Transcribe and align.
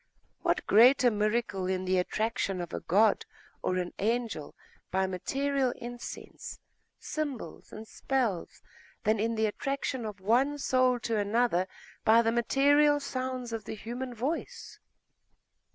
What 0.41 0.65
greater 0.65 1.11
miracle 1.11 1.67
in 1.67 1.85
the 1.85 1.99
attraction 1.99 2.59
of 2.59 2.73
a 2.73 2.79
god 2.79 3.23
or 3.61 3.75
an 3.77 3.93
angel, 3.99 4.55
by 4.89 5.05
material 5.05 5.73
incense, 5.75 6.57
symbols, 6.97 7.71
and 7.71 7.87
spells, 7.87 8.63
than 9.03 9.19
in 9.19 9.35
the 9.35 9.45
attraction 9.45 10.03
of 10.07 10.19
one 10.19 10.57
soul 10.57 10.99
to 11.01 11.19
another 11.19 11.67
by 12.03 12.23
the 12.23 12.31
material 12.31 12.99
sounds 12.99 13.53
of 13.53 13.65
the 13.65 13.75
human 13.75 14.15
voice? 14.15 14.79